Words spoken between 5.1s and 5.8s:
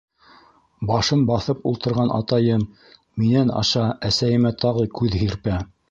һирпә.